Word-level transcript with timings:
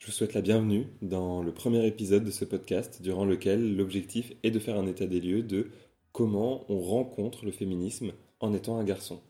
Je 0.00 0.06
vous 0.06 0.12
souhaite 0.12 0.32
la 0.32 0.40
bienvenue 0.40 0.86
dans 1.02 1.42
le 1.42 1.52
premier 1.52 1.86
épisode 1.86 2.24
de 2.24 2.30
ce 2.30 2.46
podcast, 2.46 3.02
durant 3.02 3.26
lequel 3.26 3.76
l'objectif 3.76 4.32
est 4.42 4.50
de 4.50 4.58
faire 4.58 4.78
un 4.78 4.86
état 4.86 5.06
des 5.06 5.20
lieux 5.20 5.42
de 5.42 5.70
comment 6.12 6.64
on 6.72 6.80
rencontre 6.80 7.44
le 7.44 7.52
féminisme 7.52 8.12
en 8.40 8.54
étant 8.54 8.78
un 8.78 8.84
garçon. 8.84 9.20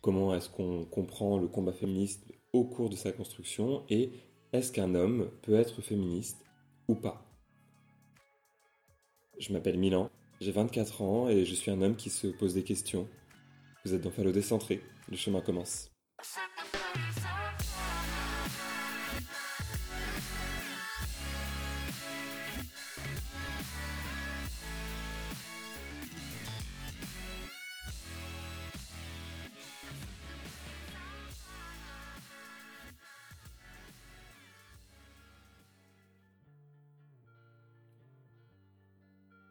Comment 0.00 0.32
est-ce 0.32 0.48
qu'on 0.48 0.84
comprend 0.84 1.38
le 1.38 1.48
combat 1.48 1.72
féministe 1.72 2.32
au 2.52 2.62
cours 2.62 2.88
de 2.88 2.94
sa 2.94 3.10
construction 3.10 3.82
et 3.88 4.12
est-ce 4.52 4.70
qu'un 4.70 4.94
homme 4.94 5.28
peut 5.42 5.54
être 5.54 5.82
féministe 5.82 6.46
ou 6.86 6.94
pas? 6.94 7.26
Je 9.40 9.52
m'appelle 9.52 9.76
Milan, 9.76 10.08
j'ai 10.40 10.52
24 10.52 11.02
ans 11.02 11.28
et 11.28 11.44
je 11.44 11.54
suis 11.56 11.72
un 11.72 11.82
homme 11.82 11.96
qui 11.96 12.10
se 12.10 12.28
pose 12.28 12.54
des 12.54 12.62
questions. 12.62 13.08
Vous 13.84 13.92
êtes 13.92 14.02
dans 14.02 14.12
Fallo 14.12 14.30
Décentré, 14.30 14.82
le 15.08 15.16
chemin 15.16 15.40
commence. 15.40 15.90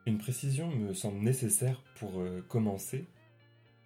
Une 0.05 0.17
précision 0.17 0.69
me 0.69 0.93
semble 0.93 1.19
nécessaire 1.19 1.81
pour 1.95 2.19
euh, 2.19 2.43
commencer. 2.47 3.05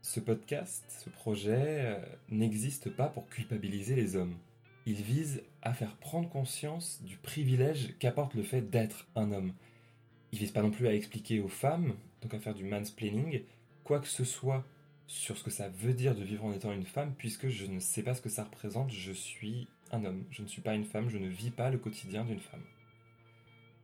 Ce 0.02 0.20
podcast, 0.20 0.84
ce 1.03 1.09
projet, 1.09 1.58
euh, 1.58 1.99
n'existe 2.30 2.89
pas 2.89 3.08
pour 3.08 3.27
culpabiliser 3.27 3.95
les 3.95 4.16
hommes. 4.16 4.36
Il 4.86 5.02
vise 5.02 5.44
à 5.62 5.73
faire 5.73 5.95
prendre 5.95 6.30
conscience 6.30 7.02
du 7.03 7.17
privilège 7.17 7.95
qu'apporte 8.00 8.36
le 8.36 8.44
fait 8.44 8.61
d'être 8.61 9.08
un 9.16 9.31
homme. 9.31 9.53
Il 10.31 10.39
vise 10.39 10.52
pas 10.52 10.61
non 10.61 10.72
plus 10.72 10.88
à 10.88 10.94
expliquer 10.94 11.39
aux 11.39 11.47
femmes, 11.47 11.95
donc 12.22 12.33
à 12.33 12.39
faire 12.39 12.53
du 12.53 12.64
mansplaining, 12.64 13.42
quoi 13.83 14.00
que 14.00 14.08
ce 14.08 14.23
soit 14.23 14.66
sur 15.08 15.38
ce 15.38 15.44
que 15.44 15.52
ça 15.52 15.70
veut 15.70 15.94
dire 15.94 16.16
de 16.16 16.23
vivre 16.23 16.45
en 16.45 16.53
étant 16.53 16.72
une 16.72 16.86
femme, 16.86 17.14
puisque 17.17 17.48
je 17.48 17.66
ne 17.66 17.80
sais 17.80 18.03
pas 18.03 18.14
ce 18.14 18.22
que 18.22 18.30
ça 18.30 18.44
représente, 18.44 18.92
je 18.92 19.11
suis 19.11 19.67
un 19.92 20.05
homme, 20.05 20.25
je 20.31 20.42
ne 20.42 20.48
suis 20.48 20.61
pas 20.61 20.75
une 20.75 20.86
femme, 20.86 21.09
je 21.09 21.17
ne 21.17 21.27
vis 21.27 21.52
pas 21.52 21.70
le 21.70 21.77
quotidien 21.77 22.23
d'une 22.23 22.39
femme. 22.39 22.64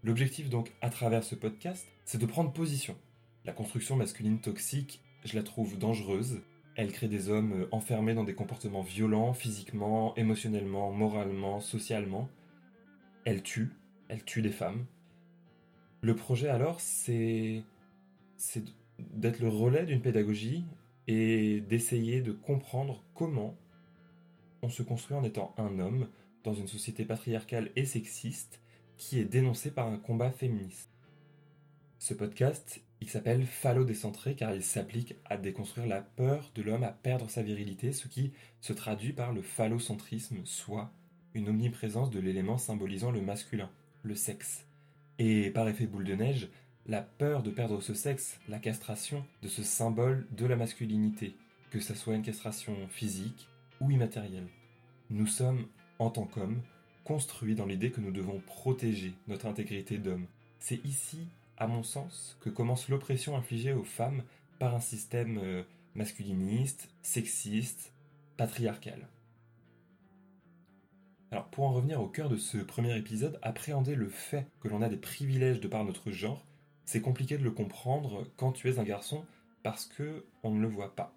L'objectif 0.04 0.50
donc 0.50 0.72
à 0.82 0.90
travers 0.90 1.24
ce 1.26 1.36
podcast, 1.36 1.86
c'est 2.06 2.18
de 2.18 2.26
prendre 2.26 2.54
position. 2.54 2.96
La 3.44 3.52
construction 3.52 3.98
masculine 3.98 4.40
toxique, 4.40 5.02
je 5.26 5.36
la 5.36 5.44
trouve 5.44 5.78
dangereuse. 5.78 6.42
Elle 6.76 6.94
crée 6.94 7.10
des 7.10 7.30
hommes 7.30 7.64
euh, 7.64 7.68
enfermés 7.72 8.14
dans 8.14 8.24
des 8.24 8.34
comportements 8.34 8.82
violents, 8.82 9.34
physiquement, 9.34 10.16
émotionnellement, 10.16 10.92
moralement, 10.94 11.60
socialement. 11.60 12.30
Elle 13.26 13.44
tue, 13.44 13.72
elle 14.08 14.24
tue 14.24 14.42
des 14.42 14.52
femmes. 14.52 14.86
Le 16.02 16.16
projet 16.16 16.48
alors, 16.48 16.80
c'est 16.80 17.64
c'est 18.38 18.64
d'être 19.00 19.40
le 19.40 19.50
relais 19.50 19.86
d'une 19.86 20.02
pédagogie 20.02 20.64
et 21.08 21.60
d'essayer 21.60 22.22
de 22.22 22.32
comprendre 22.32 23.04
comment 23.16 23.58
on 24.62 24.70
se 24.70 24.82
construit 24.82 25.18
en 25.18 25.26
étant 25.26 25.54
un 25.58 25.80
homme 25.80 26.08
dans 26.46 26.54
une 26.54 26.68
société 26.68 27.04
patriarcale 27.04 27.70
et 27.76 27.84
sexiste 27.84 28.62
qui 29.00 29.18
est 29.18 29.26
dénoncé 29.26 29.72
par 29.72 29.88
un 29.88 29.98
combat 29.98 30.30
féministe. 30.30 30.92
Ce 31.98 32.14
podcast, 32.14 32.82
il 33.02 33.10
s'appelle 33.10 33.46
Phallo-décentré 33.46 34.36
car 34.36 34.54
il 34.54 34.62
s'applique 34.62 35.16
à 35.26 35.38
déconstruire 35.38 35.88
la 35.88 36.02
peur 36.02 36.52
de 36.54 36.62
l'homme 36.62 36.84
à 36.84 36.92
perdre 36.92 37.30
sa 37.30 37.42
virilité, 37.42 37.94
ce 37.94 38.08
qui 38.08 38.34
se 38.60 38.74
traduit 38.74 39.14
par 39.14 39.32
le 39.32 39.42
phallocentrisme, 39.42 40.42
soit 40.44 40.92
une 41.34 41.48
omniprésence 41.48 42.10
de 42.12 42.20
l'élément 42.20 42.58
symbolisant 42.58 43.12
le 43.12 43.22
masculin, 43.22 43.70
le 44.04 44.16
sexe. 44.16 44.66
Et 45.18 45.50
par 45.50 45.68
effet 45.70 45.88
boule 45.88 46.04
de 46.04 46.16
neige, 46.16 46.50
la 46.86 47.02
peur 47.02 47.42
de 47.42 47.52
perdre 47.52 47.82
ce 47.82 47.94
sexe, 47.94 48.38
la 48.50 48.60
castration 48.60 49.26
de 49.42 49.48
ce 49.48 49.64
symbole 49.64 50.28
de 50.32 50.46
la 50.46 50.58
masculinité, 50.58 51.36
que 51.72 51.80
ce 51.80 51.96
soit 51.96 52.16
une 52.16 52.24
castration 52.24 52.76
physique 52.90 53.48
ou 53.80 53.92
immatérielle. 53.92 54.48
Nous 55.10 55.28
sommes, 55.28 55.68
en 56.00 56.10
tant 56.10 56.26
qu'hommes, 56.26 56.62
construit 57.04 57.56
dans 57.56 57.66
l'idée 57.66 57.92
que 57.92 58.02
nous 58.02 58.12
devons 58.12 58.40
protéger 58.40 59.14
notre 59.28 59.46
intégrité 59.46 59.98
d'homme. 59.98 60.28
C'est 60.60 60.84
ici, 60.86 61.28
à 61.58 61.68
mon 61.68 61.84
sens, 61.84 62.38
que 62.42 62.50
commence 62.50 62.90
l'oppression 62.90 63.36
infligée 63.36 63.74
aux 63.74 63.84
femmes 63.84 64.24
par 64.60 64.76
un 64.76 64.80
système 64.80 65.40
euh, 65.42 65.64
masculiniste, 65.96 66.90
sexiste, 67.02 67.94
patriarcal. 68.38 69.08
Alors 71.32 71.46
pour 71.50 71.66
en 71.66 71.74
revenir 71.74 72.02
au 72.02 72.08
cœur 72.08 72.30
de 72.30 72.38
ce 72.38 72.58
premier 72.58 72.98
épisode, 72.98 73.40
appréhender 73.42 73.96
le 73.96 74.10
fait 74.10 74.48
que 74.62 74.68
l'on 74.68 74.82
a 74.82 74.90
des 74.90 74.98
privilèges 74.98 75.60
de 75.60 75.68
par 75.68 75.86
notre 75.86 76.12
genre, 76.12 76.46
c'est 76.86 77.02
compliqué 77.02 77.38
de 77.38 77.44
le 77.44 77.52
comprendre 77.52 78.26
quand 78.36 78.52
tu 78.52 78.68
es 78.68 78.80
un 78.80 78.84
garçon 78.84 79.24
parce 79.62 79.86
que 79.86 80.26
on 80.42 80.56
ne 80.56 80.62
le 80.62 80.68
voit 80.68 80.96
pas. 80.96 81.14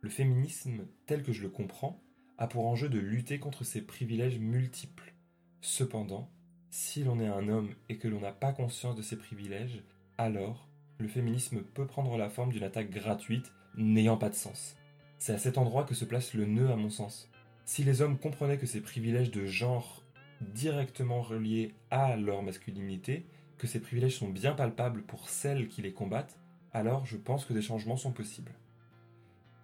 Le 0.00 0.10
féminisme 0.10 0.86
tel 1.06 1.22
que 1.22 1.32
je 1.32 1.42
le 1.42 1.48
comprends 1.48 2.00
a 2.38 2.46
pour 2.46 2.66
enjeu 2.66 2.88
de 2.88 2.98
lutter 2.98 3.38
contre 3.38 3.64
ces 3.64 3.82
privilèges 3.82 4.38
multiples. 4.38 5.12
Cependant, 5.60 6.30
si 6.70 7.02
l'on 7.02 7.20
est 7.20 7.26
un 7.26 7.48
homme 7.48 7.70
et 7.88 7.98
que 7.98 8.08
l'on 8.08 8.20
n'a 8.20 8.32
pas 8.32 8.52
conscience 8.52 8.96
de 8.96 9.02
ces 9.02 9.16
privilèges, 9.16 9.82
alors 10.16 10.68
le 10.98 11.08
féminisme 11.08 11.62
peut 11.62 11.86
prendre 11.86 12.16
la 12.16 12.28
forme 12.28 12.52
d'une 12.52 12.62
attaque 12.62 12.90
gratuite 12.90 13.52
n'ayant 13.76 14.16
pas 14.16 14.28
de 14.28 14.34
sens. 14.34 14.76
C'est 15.18 15.34
à 15.34 15.38
cet 15.38 15.58
endroit 15.58 15.84
que 15.84 15.94
se 15.94 16.04
place 16.04 16.34
le 16.34 16.46
nœud 16.46 16.70
à 16.70 16.76
mon 16.76 16.90
sens. 16.90 17.28
Si 17.64 17.84
les 17.84 18.02
hommes 18.02 18.18
comprenaient 18.18 18.58
que 18.58 18.66
ces 18.66 18.80
privilèges 18.80 19.30
de 19.30 19.46
genre 19.46 20.02
directement 20.40 21.20
reliés 21.20 21.74
à 21.90 22.16
leur 22.16 22.42
masculinité, 22.42 23.26
que 23.58 23.66
ces 23.66 23.80
privilèges 23.80 24.16
sont 24.16 24.28
bien 24.28 24.52
palpables 24.52 25.02
pour 25.02 25.28
celles 25.28 25.68
qui 25.68 25.82
les 25.82 25.92
combattent, 25.92 26.38
alors 26.72 27.04
je 27.04 27.16
pense 27.16 27.44
que 27.44 27.52
des 27.52 27.62
changements 27.62 27.96
sont 27.96 28.12
possibles. 28.12 28.52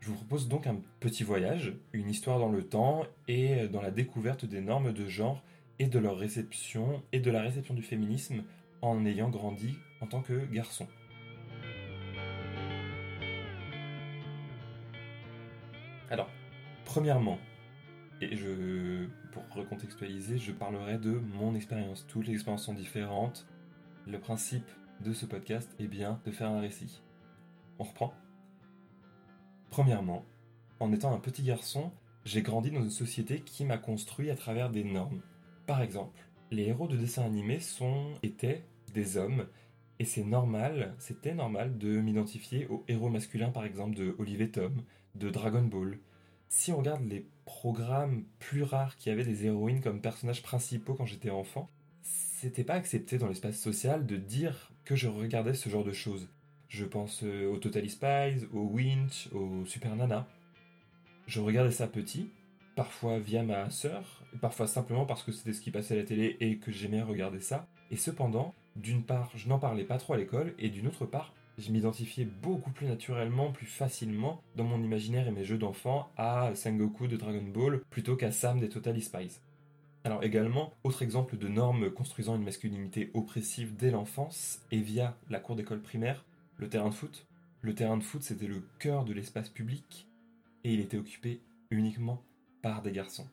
Je 0.05 0.11
vous 0.11 0.17
propose 0.17 0.49
donc 0.49 0.67
un 0.67 0.77
petit 1.01 1.25
voyage, 1.25 1.73
une 1.95 2.11
histoire 2.11 2.39
dans 2.39 2.51
le 2.51 2.63
temps 2.63 3.07
et 3.27 3.69
dans 3.69 3.81
la 3.81 3.91
découverte 3.91 4.45
des 4.45 4.61
normes 4.61 4.93
de 4.93 5.09
genre 5.09 5.43
et 5.79 5.87
de 5.87 5.99
leur 5.99 6.19
réception 6.19 7.03
et 7.13 7.21
de 7.21 7.31
la 7.31 7.41
réception 7.41 7.73
du 7.73 7.81
féminisme 7.81 8.45
en 8.83 9.07
ayant 9.07 9.31
grandi 9.31 9.79
en 10.03 10.07
tant 10.07 10.21
que 10.21 10.45
garçon. 10.53 10.87
Alors, 16.11 16.29
premièrement, 16.85 17.39
et 18.21 18.37
je, 18.37 19.07
pour 19.33 19.45
recontextualiser, 19.55 20.37
je 20.37 20.53
parlerai 20.53 20.99
de 20.99 21.13
mon 21.13 21.55
expérience. 21.55 22.07
Toutes 22.09 22.27
les 22.27 22.35
expériences 22.35 22.67
sont 22.67 22.75
différentes. 22.75 23.47
Le 24.07 24.19
principe 24.19 24.69
de 25.01 25.15
ce 25.15 25.25
podcast 25.25 25.75
est 25.79 25.89
bien 25.89 26.21
de 26.27 26.31
faire 26.31 26.51
un 26.51 26.61
récit. 26.61 27.01
On 27.79 27.85
reprend 27.85 28.13
Premièrement, 29.75 30.25
en 30.79 30.93
étant 30.93 31.13
un 31.13 31.19
petit 31.19 31.43
garçon, 31.43 31.91
j'ai 32.25 32.43
grandi 32.43 32.71
dans 32.71 32.85
une 32.85 32.91
société 32.91 33.41
qui 33.41 33.65
m'a 33.65 33.77
construit 33.77 34.31
à 34.31 34.37
travers 34.37 34.71
des 34.71 34.85
normes. 34.85 35.21
Par 35.67 35.83
exemple, 35.83 36.21
les 36.53 36.69
héros 36.69 36.87
de 36.87 36.97
dessins 36.97 37.25
animés 37.25 37.59
sont, 37.59 38.15
étaient 38.23 38.63
des 38.93 39.17
hommes, 39.17 39.49
et 39.99 40.05
c'est 40.05 40.23
normal, 40.23 40.95
c'était 41.01 41.35
normal 41.35 41.77
de 41.77 41.99
m'identifier 41.99 42.69
aux 42.69 42.85
héros 42.87 43.09
masculins 43.09 43.51
par 43.51 43.65
exemple 43.65 43.97
de 43.97 44.15
Olivier 44.21 44.49
Tom, 44.49 44.81
de 45.17 45.29
Dragon 45.29 45.65
Ball. 45.65 45.99
Si 46.49 46.71
on 46.71 46.79
regarde 46.79 47.03
les 47.09 47.27
programmes 47.45 48.27
plus 48.39 48.63
rares 48.63 48.97
qui 48.97 49.11
avaient 49.11 49.25
des 49.25 49.45
héroïnes 49.47 49.81
comme 49.81 50.01
personnages 50.01 50.45
principaux 50.45 50.95
quand 50.95 51.07
j'étais 51.07 51.31
enfant, 51.31 51.69
c'était 52.01 52.63
pas 52.63 52.75
accepté 52.75 53.19
dans 53.19 53.27
l'espace 53.27 53.59
social 53.59 54.07
de 54.07 54.19
dire 54.19 54.71
que 54.85 54.95
je 54.95 55.09
regardais 55.09 55.55
ce 55.55 55.69
genre 55.69 55.83
de 55.83 55.93
choses. 55.93 56.29
Je 56.69 56.85
pense 56.85 57.23
euh, 57.23 57.51
au 57.51 57.59
Totally 57.59 57.91
Spies, 57.91 58.47
au 58.53 58.63
Winch, 58.63 59.29
au 59.33 59.65
Super 59.67 59.95
Nana. 59.97 60.27
Je 61.27 61.41
regardais 61.41 61.71
ça 61.71 61.87
petit, 61.87 62.31
parfois 62.75 63.19
via 63.19 63.43
ma 63.43 63.71
sœur, 63.71 64.23
parfois 64.41 64.67
simplement 64.67 65.07
parce 65.07 65.23
que 65.23 65.33
c'était 65.33 65.53
ce 65.53 65.61
qui 65.61 65.71
passait 65.71 65.95
à 65.95 65.99
la 65.99 66.05
télé 66.05 66.37
et 66.41 66.57
que 66.57 66.73
j'aimais 66.73 67.03
regarder 67.03 67.41
ça. 67.41 67.67
Et 67.91 67.97
cependant, 67.97 68.55
d'une 68.77 69.03
part, 69.03 69.31
je 69.35 69.49
n'en 69.49 69.59
parlais 69.59 69.85
pas 69.85 69.99
trop 69.99 70.15
à 70.15 70.17
l'école, 70.17 70.55
et 70.59 70.69
d'une 70.69 70.87
autre 70.87 71.07
part, 71.07 71.33
je 71.59 71.71
m'identifiais 71.71 72.25
beaucoup 72.25 72.71
plus 72.71 72.89
naturellement, 72.89 73.53
plus 73.53 73.67
facilement 73.67 74.43
dans 74.57 74.65
mon 74.65 74.83
imaginaire 74.83 75.29
et 75.29 75.31
mes 75.31 75.45
jeux 75.45 75.59
d'enfant 75.59 76.11
à 76.17 76.53
Sengoku 76.55 77.07
de 77.07 77.17
Dragon 77.17 77.45
Ball 77.45 77.81
plutôt 77.91 78.17
qu'à 78.17 78.33
Sam 78.33 78.59
des 78.59 78.69
Totally 78.69 79.03
Spies. 79.03 79.39
Alors 80.03 80.25
également, 80.25 80.73
autre 80.83 81.03
exemple 81.03 81.39
de 81.39 81.49
normes 81.49 81.91
construisant 81.91 82.35
une 82.35 82.43
masculinité 82.43 83.11
oppressive 83.15 83.77
dès 83.77 83.91
l'enfance, 83.91 84.61
et 84.73 84.81
via 84.81 85.17
la 85.31 85.39
cour 85.39 85.55
d'école 85.57 85.81
primaire, 85.81 86.25
le 86.57 86.69
terrain 86.69 86.89
de 86.89 86.95
foot. 86.95 87.27
Le 87.61 87.75
terrain 87.75 87.97
de 87.97 88.03
foot, 88.03 88.23
c'était 88.23 88.47
le 88.47 88.63
cœur 88.79 89.05
de 89.05 89.13
l'espace 89.13 89.49
public 89.49 90.09
et 90.65 90.75
il 90.75 90.81
était 90.81 90.97
occupé 90.97 91.41
uniquement 91.71 92.23
par 92.63 92.83
des 92.83 92.93
garçons. 92.93 93.27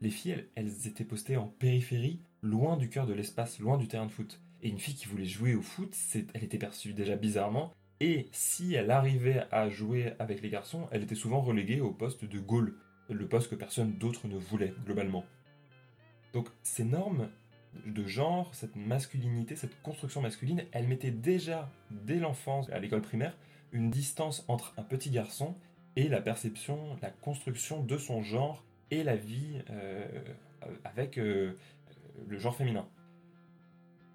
Les 0.00 0.10
filles, 0.10 0.46
elles, 0.54 0.86
étaient 0.86 1.04
postées 1.04 1.36
en 1.36 1.48
périphérie, 1.48 2.20
loin 2.42 2.76
du 2.76 2.88
cœur 2.88 3.06
de 3.06 3.12
l'espace, 3.12 3.58
loin 3.58 3.78
du 3.78 3.88
terrain 3.88 4.06
de 4.06 4.12
foot. 4.12 4.40
Et 4.62 4.68
une 4.68 4.78
fille 4.78 4.94
qui 4.94 5.06
voulait 5.06 5.24
jouer 5.24 5.54
au 5.54 5.62
foot, 5.62 5.94
elle 6.34 6.44
était 6.44 6.58
perçue 6.58 6.92
déjà 6.92 7.16
bizarrement. 7.16 7.72
Et 8.00 8.28
si 8.30 8.74
elle 8.74 8.92
arrivait 8.92 9.44
à 9.50 9.68
jouer 9.68 10.12
avec 10.20 10.40
les 10.40 10.50
garçons, 10.50 10.86
elle 10.92 11.02
était 11.02 11.16
souvent 11.16 11.40
reléguée 11.40 11.80
au 11.80 11.92
poste 11.92 12.24
de 12.24 12.38
goal, 12.38 12.74
le 13.08 13.28
poste 13.28 13.50
que 13.50 13.56
personne 13.56 13.98
d'autre 13.98 14.28
ne 14.28 14.38
voulait, 14.38 14.74
globalement. 14.84 15.24
Donc 16.32 16.48
ces 16.62 16.84
normes 16.84 17.28
de 17.86 18.06
genre, 18.06 18.54
cette 18.54 18.76
masculinité, 18.76 19.56
cette 19.56 19.80
construction 19.82 20.20
masculine, 20.20 20.64
elle 20.72 20.86
mettait 20.86 21.10
déjà, 21.10 21.70
dès 21.90 22.18
l'enfance, 22.18 22.68
à 22.70 22.78
l'école 22.78 23.02
primaire, 23.02 23.36
une 23.72 23.90
distance 23.90 24.44
entre 24.48 24.74
un 24.76 24.82
petit 24.82 25.10
garçon 25.10 25.54
et 25.96 26.08
la 26.08 26.20
perception, 26.20 26.96
la 27.02 27.10
construction 27.10 27.82
de 27.82 27.98
son 27.98 28.22
genre 28.22 28.64
et 28.90 29.02
la 29.02 29.16
vie 29.16 29.62
euh, 29.70 30.06
avec 30.84 31.18
euh, 31.18 31.56
le 32.28 32.38
genre 32.38 32.56
féminin. 32.56 32.86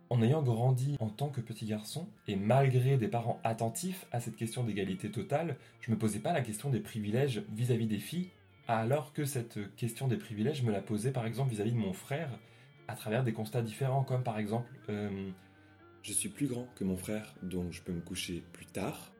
En 0.09 0.21
ayant 0.21 0.43
grandi 0.43 0.95
en 0.99 1.09
tant 1.09 1.29
que 1.29 1.41
petit 1.41 1.65
garçon, 1.65 2.07
et 2.27 2.35
malgré 2.35 2.97
des 2.97 3.07
parents 3.07 3.39
attentifs 3.43 4.05
à 4.11 4.19
cette 4.19 4.35
question 4.35 4.63
d'égalité 4.63 5.09
totale, 5.09 5.57
je 5.81 5.91
me 5.91 5.97
posais 5.97 6.19
pas 6.19 6.33
la 6.33 6.41
question 6.41 6.69
des 6.69 6.79
privilèges 6.79 7.43
vis-à-vis 7.51 7.87
des 7.87 7.97
filles, 7.97 8.29
alors 8.67 9.13
que 9.13 9.25
cette 9.25 9.75
question 9.75 10.07
des 10.07 10.17
privilèges 10.17 10.63
me 10.63 10.71
la 10.71 10.81
posait 10.81 11.11
par 11.11 11.25
exemple 11.25 11.51
vis-à-vis 11.51 11.71
de 11.71 11.77
mon 11.77 11.93
frère, 11.93 12.29
à 12.87 12.95
travers 12.95 13.23
des 13.23 13.33
constats 13.33 13.61
différents, 13.61 14.03
comme 14.03 14.23
par 14.23 14.37
exemple 14.37 14.69
euh, 14.89 15.29
Je 16.01 16.13
suis 16.13 16.29
plus 16.29 16.47
grand 16.47 16.67
que 16.75 16.83
mon 16.83 16.97
frère, 16.97 17.35
donc 17.41 17.71
je 17.71 17.81
peux 17.81 17.93
me 17.93 18.01
coucher 18.01 18.43
plus 18.53 18.65
tard. 18.65 19.11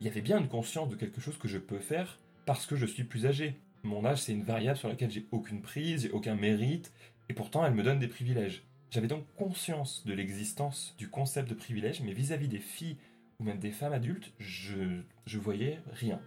Il 0.00 0.06
y 0.06 0.10
avait 0.10 0.22
bien 0.22 0.38
une 0.38 0.48
conscience 0.48 0.88
de 0.88 0.96
quelque 0.96 1.20
chose 1.20 1.38
que 1.38 1.48
je 1.48 1.58
peux 1.58 1.78
faire 1.78 2.18
parce 2.44 2.66
que 2.66 2.76
je 2.76 2.86
suis 2.86 3.04
plus 3.04 3.26
âgé. 3.26 3.56
Mon 3.82 4.04
âge, 4.04 4.22
c'est 4.22 4.32
une 4.32 4.42
variable 4.42 4.78
sur 4.78 4.88
laquelle 4.88 5.10
j'ai 5.10 5.26
aucune 5.30 5.62
prise, 5.62 6.02
j'ai 6.02 6.10
aucun 6.10 6.34
mérite, 6.34 6.92
et 7.28 7.34
pourtant 7.34 7.64
elle 7.64 7.74
me 7.74 7.82
donne 7.82 7.98
des 7.98 8.08
privilèges. 8.08 8.64
J'avais 8.90 9.08
donc 9.08 9.24
conscience 9.36 10.04
de 10.06 10.12
l'existence 10.12 10.94
du 10.98 11.08
concept 11.08 11.48
de 11.48 11.54
privilège, 11.54 12.00
mais 12.02 12.12
vis-à-vis 12.12 12.48
des 12.48 12.60
filles 12.60 12.96
ou 13.38 13.44
même 13.44 13.58
des 13.58 13.72
femmes 13.72 13.92
adultes, 13.92 14.32
je, 14.38 15.00
je 15.26 15.38
voyais 15.38 15.80
rien. 15.92 16.20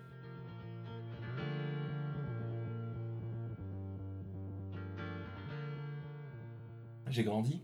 J'ai 7.10 7.24
grandi, 7.24 7.62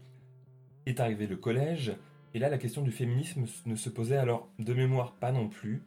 est 0.86 1.00
arrivé 1.00 1.28
le 1.28 1.38
collège, 1.38 1.94
et 2.34 2.40
là 2.40 2.50
la 2.50 2.58
question 2.58 2.82
du 2.82 2.92
féminisme 2.92 3.46
ne 3.66 3.76
se 3.76 3.90
posait 3.90 4.18
alors 4.18 4.50
de 4.60 4.74
mémoire 4.74 5.14
pas 5.14 5.32
non 5.32 5.48
plus, 5.48 5.84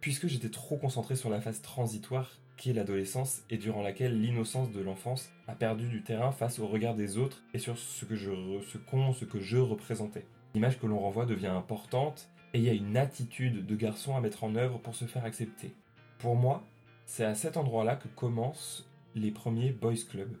puisque 0.00 0.26
j'étais 0.26 0.50
trop 0.50 0.76
concentré 0.76 1.16
sur 1.16 1.30
la 1.30 1.40
phase 1.40 1.62
transitoire 1.62 2.38
qui 2.56 2.70
est 2.70 2.74
l'adolescence 2.74 3.42
et 3.50 3.56
durant 3.56 3.82
laquelle 3.82 4.20
l'innocence 4.20 4.70
de 4.70 4.80
l'enfance 4.80 5.30
a 5.48 5.54
perdu 5.54 5.88
du 5.88 6.02
terrain 6.02 6.30
face 6.30 6.58
au 6.58 6.66
regard 6.66 6.94
des 6.94 7.16
autres 7.16 7.42
et 7.52 7.58
sur 7.58 7.76
ce 7.78 8.04
que 8.04 8.14
je, 8.14 8.30
ce 8.70 8.78
ce 8.78 9.24
que 9.24 9.40
je 9.40 9.56
représentais. 9.56 10.26
L'image 10.54 10.78
que 10.78 10.86
l'on 10.86 11.00
renvoie 11.00 11.26
devient 11.26 11.48
importante 11.48 12.28
et 12.52 12.58
il 12.58 12.64
y 12.64 12.68
a 12.68 12.74
une 12.74 12.96
attitude 12.96 13.66
de 13.66 13.76
garçon 13.76 14.14
à 14.14 14.20
mettre 14.20 14.44
en 14.44 14.54
œuvre 14.54 14.78
pour 14.78 14.94
se 14.94 15.06
faire 15.06 15.24
accepter. 15.24 15.74
Pour 16.18 16.36
moi, 16.36 16.62
c'est 17.06 17.24
à 17.24 17.34
cet 17.34 17.56
endroit-là 17.56 17.96
que 17.96 18.08
commencent 18.08 18.88
les 19.14 19.32
premiers 19.32 19.72
boys 19.72 19.94
clubs. 20.08 20.36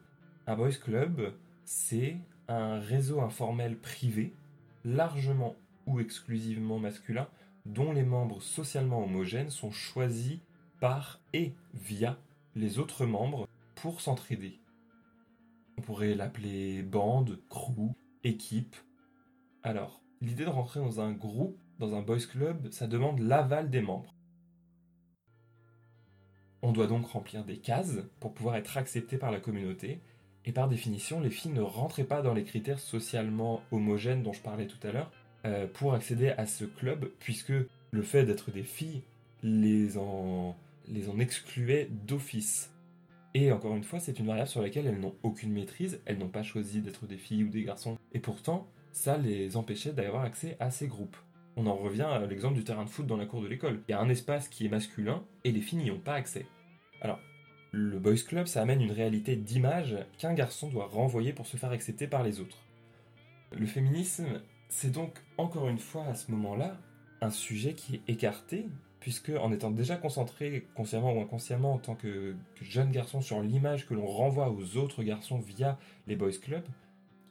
Un 0.46 0.56
boys 0.56 0.70
club, 0.72 1.32
c'est 1.64 2.16
un 2.48 2.78
réseau 2.78 3.20
informel 3.20 3.78
privé, 3.78 4.34
largement 4.84 5.56
ou 5.86 6.00
exclusivement 6.00 6.78
masculin, 6.78 7.28
dont 7.66 7.92
les 7.92 8.02
membres 8.02 8.42
socialement 8.42 9.04
homogènes 9.04 9.50
sont 9.50 9.70
choisis 9.70 10.38
par 10.80 11.20
et 11.32 11.52
via 11.72 12.18
les 12.54 12.78
autres 12.78 13.06
membres 13.06 13.48
pour 13.74 14.00
s'entraider. 14.00 14.60
On 15.76 15.82
pourrait 15.82 16.14
l'appeler 16.14 16.82
bande, 16.82 17.40
crew, 17.48 17.94
équipe. 18.22 18.76
Alors, 19.62 20.02
l'idée 20.20 20.44
de 20.44 20.50
rentrer 20.50 20.80
dans 20.80 21.00
un 21.00 21.12
groupe, 21.12 21.58
dans 21.78 21.94
un 21.94 22.02
boys 22.02 22.18
club, 22.18 22.70
ça 22.70 22.86
demande 22.86 23.18
l'aval 23.18 23.70
des 23.70 23.80
membres. 23.80 24.14
On 26.62 26.72
doit 26.72 26.86
donc 26.86 27.06
remplir 27.06 27.44
des 27.44 27.58
cases 27.58 27.98
pour 28.20 28.32
pouvoir 28.32 28.56
être 28.56 28.76
accepté 28.76 29.18
par 29.18 29.30
la 29.30 29.40
communauté, 29.40 30.00
et 30.46 30.52
par 30.52 30.68
définition, 30.68 31.20
les 31.20 31.30
filles 31.30 31.52
ne 31.52 31.62
rentraient 31.62 32.04
pas 32.04 32.22
dans 32.22 32.34
les 32.34 32.44
critères 32.44 32.78
socialement 32.78 33.62
homogènes 33.72 34.22
dont 34.22 34.32
je 34.32 34.42
parlais 34.42 34.66
tout 34.66 34.84
à 34.86 34.92
l'heure 34.92 35.10
euh, 35.46 35.66
pour 35.66 35.94
accéder 35.94 36.30
à 36.30 36.46
ce 36.46 36.64
club, 36.64 37.10
puisque 37.18 37.52
le 37.90 38.02
fait 38.02 38.24
d'être 38.24 38.50
des 38.50 38.62
filles 38.62 39.02
les 39.42 39.98
en 39.98 40.56
les 40.88 41.08
en 41.08 41.18
excluait 41.18 41.88
d'office. 42.06 42.70
Et 43.32 43.50
encore 43.52 43.74
une 43.74 43.84
fois, 43.84 44.00
c'est 44.00 44.18
une 44.18 44.26
variable 44.26 44.48
sur 44.48 44.62
laquelle 44.62 44.86
elles 44.86 45.00
n'ont 45.00 45.14
aucune 45.22 45.52
maîtrise, 45.52 46.00
elles 46.04 46.18
n'ont 46.18 46.28
pas 46.28 46.42
choisi 46.42 46.82
d'être 46.82 47.06
des 47.06 47.16
filles 47.16 47.44
ou 47.44 47.48
des 47.48 47.64
garçons, 47.64 47.98
et 48.12 48.20
pourtant, 48.20 48.68
ça 48.92 49.16
les 49.16 49.56
empêchait 49.56 49.92
d'avoir 49.92 50.22
accès 50.22 50.56
à 50.60 50.70
ces 50.70 50.86
groupes. 50.86 51.16
On 51.56 51.66
en 51.66 51.74
revient 51.74 52.02
à 52.02 52.24
l'exemple 52.26 52.54
du 52.54 52.64
terrain 52.64 52.84
de 52.84 52.90
foot 52.90 53.06
dans 53.06 53.16
la 53.16 53.26
cour 53.26 53.42
de 53.42 53.48
l'école. 53.48 53.80
Il 53.88 53.92
y 53.92 53.94
a 53.94 54.00
un 54.00 54.08
espace 54.08 54.48
qui 54.48 54.66
est 54.66 54.68
masculin, 54.68 55.24
et 55.42 55.52
les 55.52 55.60
filles 55.60 55.80
n'y 55.80 55.90
ont 55.90 55.98
pas 55.98 56.14
accès. 56.14 56.46
Alors, 57.00 57.18
le 57.74 57.98
Boys 57.98 58.22
Club, 58.26 58.46
ça 58.46 58.62
amène 58.62 58.80
une 58.80 58.92
réalité 58.92 59.36
d'image 59.36 59.96
qu'un 60.18 60.32
garçon 60.32 60.68
doit 60.68 60.86
renvoyer 60.86 61.32
pour 61.32 61.46
se 61.46 61.56
faire 61.56 61.70
accepter 61.70 62.06
par 62.06 62.22
les 62.22 62.40
autres. 62.40 62.58
Le 63.52 63.66
féminisme, 63.66 64.40
c'est 64.68 64.90
donc 64.90 65.18
encore 65.38 65.68
une 65.68 65.78
fois 65.78 66.04
à 66.06 66.14
ce 66.14 66.30
moment-là 66.30 66.78
un 67.20 67.30
sujet 67.30 67.74
qui 67.74 67.96
est 67.96 68.12
écarté 68.12 68.66
puisque 69.00 69.30
en 69.38 69.52
étant 69.52 69.70
déjà 69.70 69.96
concentré, 69.96 70.66
consciemment 70.74 71.12
ou 71.12 71.20
inconsciemment, 71.20 71.74
en 71.74 71.78
tant 71.78 71.94
que, 71.94 72.34
jeune 72.62 72.90
garçon, 72.90 73.20
sur 73.20 73.42
l'image 73.42 73.86
que 73.86 73.92
l'on 73.92 74.06
renvoie 74.06 74.50
aux 74.50 74.78
autres 74.78 75.02
garçons 75.02 75.38
via 75.38 75.78
les 76.06 76.16
boys 76.16 76.30
clubs, 76.40 76.64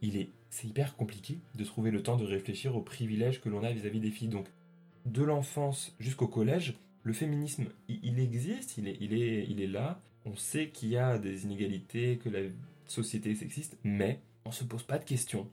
il 0.03 0.17
est, 0.17 0.29
c'est 0.51 0.67
hyper 0.67 0.95
compliqué 0.95 1.39
de 1.55 1.63
trouver 1.63 1.89
le 1.89 2.03
temps 2.03 2.15
de 2.15 2.25
réfléchir 2.25 2.75
aux 2.75 2.83
privilèges 2.83 3.41
que 3.41 3.49
l'on 3.49 3.63
a 3.63 3.71
vis-à-vis 3.71 3.99
des 3.99 4.11
filles. 4.11 4.27
Donc, 4.27 4.45
de 5.07 5.23
l'enfance 5.23 5.95
jusqu'au 5.99 6.27
collège, 6.27 6.75
le 7.01 7.11
féminisme, 7.11 7.65
il, 7.89 8.19
existe, 8.19 8.77
il 8.77 8.87
est, 8.87 8.97
il, 9.01 9.13
est, 9.13 9.47
il 9.49 9.59
est 9.59 9.67
là. 9.67 9.99
On 10.25 10.35
sait 10.35 10.69
qu'il 10.69 10.89
y 10.89 10.97
a 10.97 11.17
des 11.17 11.43
inégalités, 11.43 12.17
que 12.17 12.29
la 12.29 12.39
société 12.87 13.31
est 13.31 13.35
sexiste, 13.35 13.77
mais 13.83 14.19
on 14.45 14.51
se 14.51 14.63
pose 14.63 14.83
pas 14.83 14.97
de 14.97 15.05
questions. 15.05 15.49